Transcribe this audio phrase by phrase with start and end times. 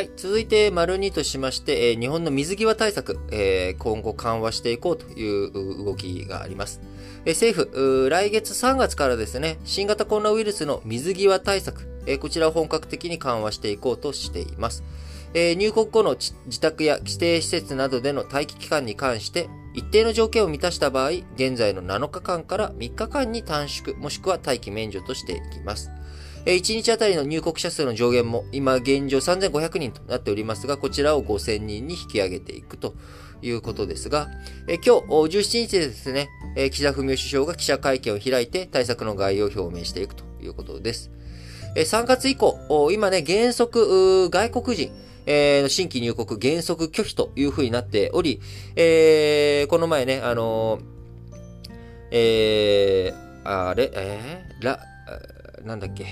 [0.00, 0.10] はい。
[0.16, 6.80] 続いて、丸2としまして、えー、日本の水際対策、えー、今後緩和していこうという動きがあります。
[7.26, 14.84] えー、政府、来月3月からですね、新型コロナウイルスの水際対策、え、こちらを本格的に緩和していこうとしています。
[15.34, 25.90] え、入国後の自宅や指定施設などでの待機期間に関して、一定の条件を満たした場合、現在の7日間から3日間に短縮、もしくは待機免除としていきます。
[26.46, 32.94] 1日あたりの入国者数の上限も今現状3500人となっておりますが、こちらを5000人に引き上げていくと
[33.42, 34.28] いうことですが、
[34.66, 34.90] 今日
[35.38, 36.28] 17日でですね、
[36.70, 41.10] 岸田文雄首相が記者会見を開いて対策の概要を表明していくということです。
[41.76, 42.58] 3月以降、
[42.92, 44.92] 今ね、原則外国人、
[45.26, 48.40] えー、新規入国原則拒否というふうになっており、
[48.74, 50.82] えー、この前ね、あのー、
[52.10, 54.80] えー、あれ、えー、ラ、
[55.64, 56.06] なんだっけ？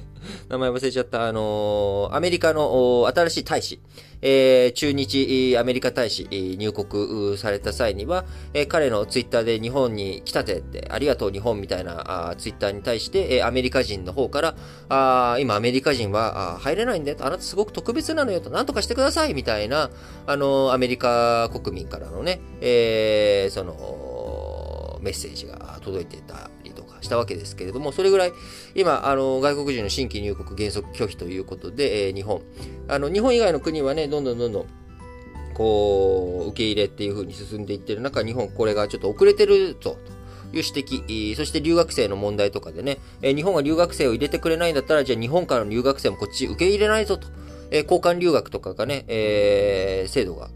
[0.48, 1.26] 名前忘れちゃった。
[1.26, 3.80] あのー、アメリカの新しい大使、
[4.22, 6.26] えー、中日アメリカ大使
[6.58, 8.24] 入国された際には、
[8.54, 14.56] えー、彼のツイッターで日本に来たてって、ありがとう日本みたいなあツイッターに対して、えー、アメリカ人の方から、
[14.88, 19.90] あ今アメリカ人はあ入れないんだよと、あなたすごく特別なのよと、なんとかしてくださいみたいな、
[20.26, 24.03] あのー、アメリカ国民からのね、えー、その、
[25.04, 26.50] メッセージが届いていた
[27.04, 28.32] したわけですけれども、それぐらい、
[28.74, 32.42] 今、あの、外国人の新規入国原則拒否ということで、えー、日本、
[32.88, 34.66] あの、日本以外の国はね、どんどんどんどん、
[35.54, 40.14] こう、受け入れっていう風に進んでいってる中、日本、これがちょっと遅れてるぞ、と。
[40.52, 47.26] いう指摘、そして留学生の問題とかでね、え日本が留学生を入れてくれないんだったら、じゃあ日本からの留学生もこっち受け入れないぞと、
[47.72, 50.50] え交換留学とかがね、えー、制度が、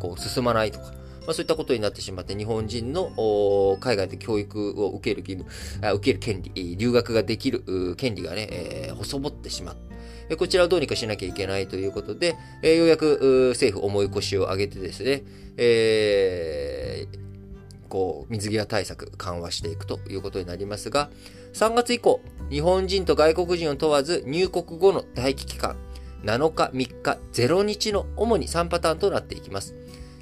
[0.00, 0.94] こう進まないとか、
[1.26, 10.36] まあ、そういったことになってしまって、日本人の海外で教育を受ける義務、受ける権利、留学ができる権利がね、えー、細ぼってしまう。
[10.36, 15.24] こちらをどうにかしなきゃいけないということで、えー、ようやく政府重い腰を上げてですね、
[15.56, 21.10] えー、こう、水際対策緩和していくということになりますが、
[21.52, 22.20] 3月以降、
[22.50, 25.76] 日本人と外国人を問わず入国後の待機期間、
[26.24, 29.74] 7日、3日、0日の主に3パターンとなっていきます。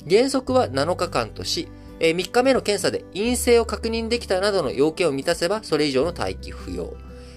[0.09, 1.69] 原則は7日間とし、
[2.01, 6.95] え3日目の検査で陰性を確認できたなどの要件を満たせば、それ以上の待機不要。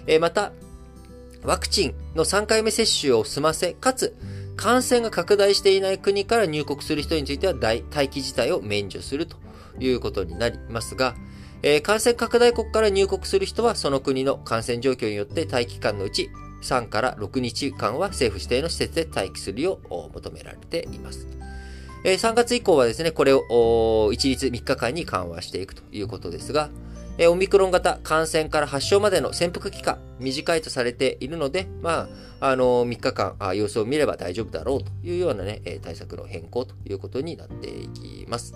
[0.07, 0.53] えまた、
[1.43, 4.15] ワクチンの3回目接種を済ませ、かつ、
[4.55, 9.35] 感染が拡大していない国から入国する人については、待機自体を免除すると
[9.79, 11.15] いうことになりますが、
[11.61, 16.29] え感染拡大国から入国する人は、その国の感染状況によって待機期間のうち、
[16.61, 21.27] 3から6日間は政府指定の施設で待機するよう求められています。
[22.05, 26.69] え3月以降はですね、これを一律3日間に緩和していくということですが、
[27.17, 32.09] えオミクロン型感染から発症までの潜伏期間、短いとされているので、ま
[32.41, 38.53] あ、あの、3日間あ様子を見れば大丈夫だろうというようなね、対策の変更ということになっていきます。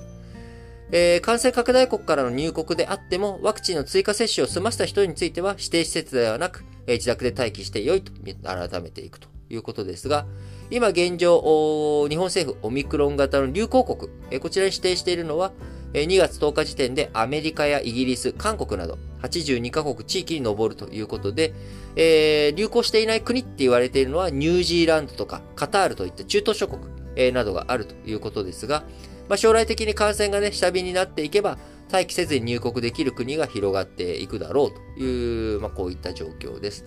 [0.92, 8.12] えー、感染拡大国からの入国であっても、ワクチンの追加接種を済ませた人については、指定施設ではなく、えー、自宅で待機してよいと
[8.44, 10.26] 改めていくということですが、
[10.70, 15.52] 今現状、日本政府オミクロン型の流行国、こちらに指定しているのは、
[15.94, 21.54] 2月10日時点でアメリカやイギリス、韓国など82カ国地域に上るということで、
[21.96, 26.82] えー、流行していない国って言われているのはニュージーランドとかカタールといった中東諸国、
[27.34, 28.84] などがあるということですが、
[29.28, 31.58] まあ、将来的に感染がね、下火になっていけば、
[31.92, 36.86] 待機せずに入国できる国が広がっていくだろうという、まあ、こういった状況です。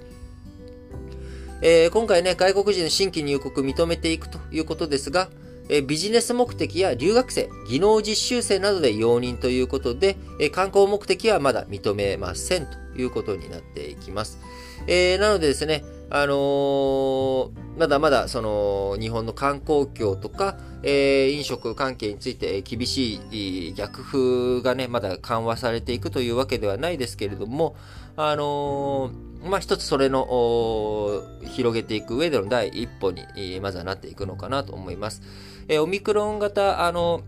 [1.62, 5.28] えー、今回ね、外国人の新規入国認めていくということですが、
[5.69, 14.38] えー、ビジネス目的や留学生、技能実習生などで容認ということで、えー、観光目的はまだ認めませんということになっていきます。
[14.87, 27.77] えー、なのでですね、あの、まだまだその日本の観光業とか、えー、飲食関係について厳しい逆風がね、まだ緩和されていくというわけではないですけれども、
[28.16, 35.22] あのー、まあ、一つそれの、広げていく上での第一歩に、まずはなっていくのかなと思います。
[35.69, 37.22] えー、オミクロン型、あの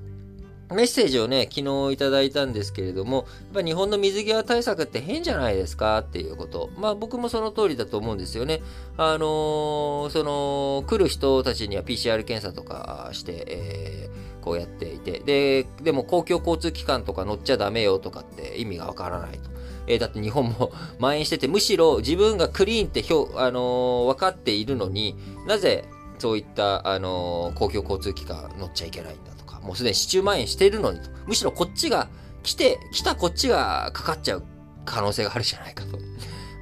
[0.73, 6.71] メッセージをね、昨日いただいたんですけれども、やっぱ日本の水際対策って変じゃないですかっていうこと。
[6.77, 8.63] まあ僕もその通りだと思うんですよね。
[8.97, 15.21] あのー、その、来る人たちには PCR 検査とかして、えー、こうやっていて。
[15.21, 19.51] で、でも公共交通機関とか乗っちゃダメよとかって意味がわからないと。
[19.87, 25.85] えー、だって日本も 蔓延してて、むしろ自分がクリーンって表、あのー、分かっているのになぜ
[26.19, 31.11] そういった、あのー、公共交通機関乗っちゃいけないんだとか、もうすでに市中蔓延しているのにと。
[31.27, 32.09] むしろこっちが
[32.43, 34.45] 来て、来たこっちがかかっちゃう
[34.85, 35.99] 可能性があるじゃないかと。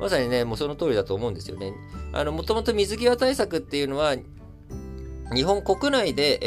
[0.01, 1.75] まさにね、もうその通りだと思うんですよね。
[2.13, 4.17] あの、もともと水際対策っていうのは、
[5.35, 6.39] 日本国内で、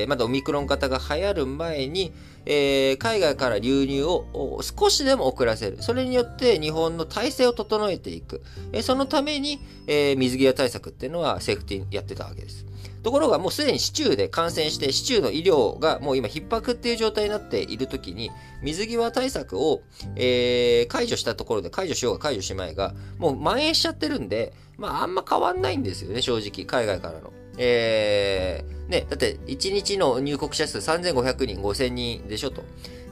[0.00, 2.12] えー、まだオミクロン型が流行る前に、
[2.46, 5.82] えー、海外から流入を少しでも遅らせる。
[5.82, 8.42] それによって日本の体制を整えていく。
[8.72, 12.66] えー、そのために、えー、水際対策っていうのはセーフティーやってたわけです。
[13.02, 18.30] ところがもうすでに市中で感染して、市中の医療がもう今逼迫っていう状態になっているときに、
[18.62, 19.82] 水際対策を、
[20.14, 27.32] えー、解除したところで解除しようが解除しまいが、もう蔓延しちゃってるんで、まああんま変わんないんですよね、正直、海外からの。
[27.58, 32.62] えー、ね、だって1日の入国者数3500人、5000人でしょと。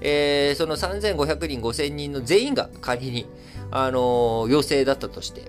[0.00, 3.26] えー、その3500人、5000人の全員が仮に、
[3.70, 5.42] あのー、陽性だったとして、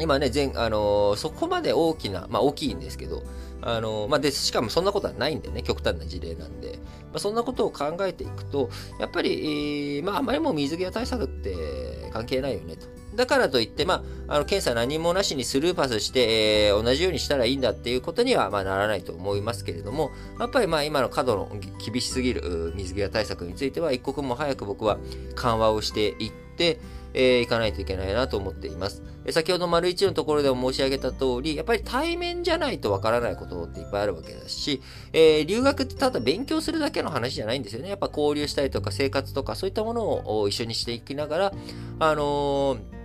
[0.00, 3.24] 今ね、全、あのー、そこまで大きな、まあ大きいんですけど、
[3.60, 6.78] あのー、まあで、しかもそんなことはないんでね、極端な事例なんで、
[7.10, 12.86] まあそんなことを考えていくと、やっぱり、えー、まああまりも水際対策って関係ないよねと。
[13.18, 21.50] だからといって、まあ、あの検査何もなしにスルーパスして、えー、同じようにしたらいいんだっていうことには、まあ、ならないと思いますけれども、やっぱりまあ今の過度の
[21.84, 24.98] 厳しすぎる水際対策については、一刻も早く僕は
[25.34, 26.78] 緩和をしていって、
[27.12, 29.02] えー、いかないといけないなと思っています。
[29.30, 34.80] 先ほど丸一のところでも申し上げた通り、やっぱり対面じゃないとわからないことっていっぱいあるわけだし、
[35.12, 37.88] えー、留学ってただ勉強するだけの話じゃないんですよね。
[37.88, 41.52] やっぱ交流したりとか生活とかそういったものを一緒にしていきながら、
[41.98, 42.97] あのー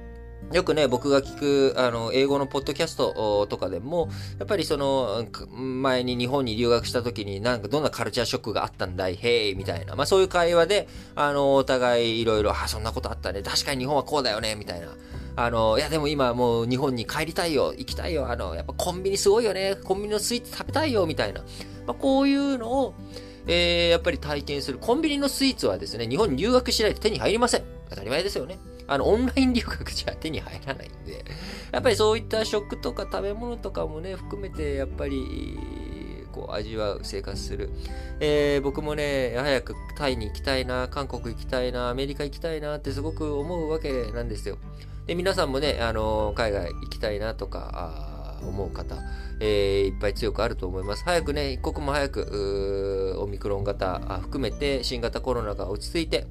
[0.51, 5.25] よくね、僕が聞く、あの、英語のポッドキャストとかでも、やっぱりその、
[5.55, 9.95] 前に日本に留学した時になんかどんなカルチャーショックがあったんだい、へい、みたいな。
[9.95, 13.41] まあそういう会話で、あの、お互いいろいろ、あ、そんなことあったね。
[13.41, 14.87] 確かに日本はこうだよね、みたいな。
[15.35, 21.41] あの、いやでも今もう日本に帰りたいよ、行きたいよ、あの、やっぱコンビニすごいよね、コンビニのスイーツ食べたいよ、みたいな。
[21.87, 22.93] まあこういうのを、
[23.47, 24.77] えー、やっぱり体験する。
[24.77, 27.63] コンビニのスイーツはですね、日本に留学しないと手に入りません。
[27.89, 28.57] 当たり前ですよね。
[28.87, 31.25] あの、オンライン留学じゃ手に入らないんで、
[31.71, 35.57] やっぱりそういった食とか食べ物とかもね、含めて、やっぱり、
[36.31, 37.69] こう、味わう、生活する。
[38.19, 44.57] えー、僕もね、早くタイに行きたいな、韓国行きたいな、アメリカ行きたいなってすごく思うわけなんですよ。
[45.05, 48.12] で、皆さんもね、あの、海外行きたいなとか、
[48.47, 48.97] 思う方、
[49.39, 51.03] えー、いっぱい強くあると思います。
[51.03, 56.27] 早くね、一刻も早く、オミクロン型含めて新型コロナが落ち着いて、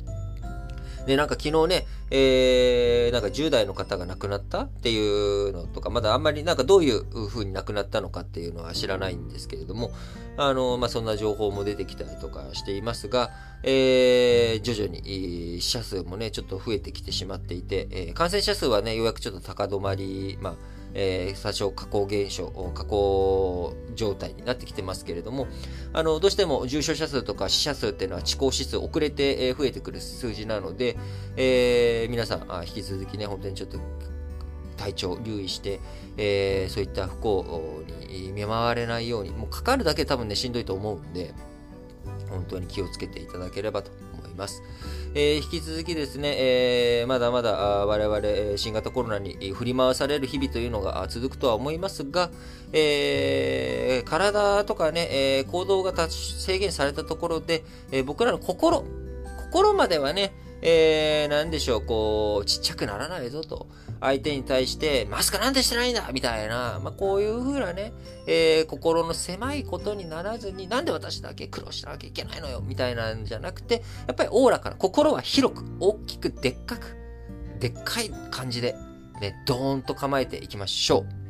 [1.07, 9.91] で、なんか昨日ね、えー、なんか10代の方が亡くなったっていうのとか、まだあんまりなんかどういう風に亡くなったのかっていうのは知らないんですけれども、
[10.37, 13.31] あの、まあ、そんな情報も出てきたりとかしていますが、
[13.65, 20.55] えー、徐々に死者数もね、ちょっと増えてきてしまっていて、えー、感染者数はね、ようやくちょっと高止まり、まあ、
[20.95, 25.47] えー、多少下降現象、下降状態になってきてますけれども、
[25.93, 30.97] あの、どうしても重症者数とか死者数っていうのは遅行指数遅れて増えてくる数字なので、
[31.37, 33.79] えー、皆さん、引き続きね、本当にちょっと
[34.77, 35.81] 体調留意して、
[36.17, 41.35] えー、そういった不幸に見舞われないように、もうかかるだけ多分ね、しんどいと思うんで、
[42.29, 43.91] 本当に気をつけていただければと
[44.33, 44.63] います。
[45.15, 47.53] えー、引き続きですね、えー、まだまだ
[47.87, 52.31] 我々新型コロナに振り回される日々というのが続くとは思いますが、
[52.73, 57.63] えー、体とかね、え行動が制限されたところで、
[57.93, 58.85] え僕らの心、
[59.53, 60.33] 心まではね、
[60.63, 63.67] えー、なんでしょう、こう、ちっちゃくならないぞと。
[64.03, 67.93] 相手に対して、マスクなんてしてないんだみたいな、まあ、こういう風なね、
[68.27, 76.97] えー、心の狭いことにならずに、なんで私だけ苦労しなきゃいけないのよみたいなんじゃなくて、やっぱりオーラから、心は広く、大きく、でっかく、
[77.61, 78.75] でっかい感じで、
[79.21, 81.22] ね、ドーンと構えていきましょう。